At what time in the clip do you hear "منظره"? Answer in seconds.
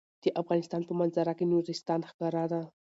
0.99-1.33